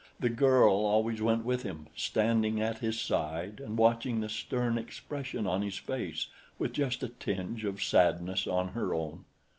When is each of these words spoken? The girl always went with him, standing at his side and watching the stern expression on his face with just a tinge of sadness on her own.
The 0.19 0.29
girl 0.31 0.73
always 0.77 1.21
went 1.21 1.45
with 1.45 1.61
him, 1.61 1.85
standing 1.95 2.59
at 2.59 2.79
his 2.79 2.99
side 2.99 3.61
and 3.63 3.77
watching 3.77 4.19
the 4.19 4.29
stern 4.29 4.79
expression 4.79 5.45
on 5.45 5.61
his 5.61 5.77
face 5.77 6.25
with 6.57 6.73
just 6.73 7.03
a 7.03 7.09
tinge 7.09 7.63
of 7.65 7.83
sadness 7.83 8.47
on 8.47 8.69
her 8.69 8.95
own. 8.95 9.25